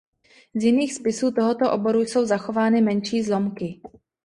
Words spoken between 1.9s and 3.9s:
jsou zachovány menší zlomky.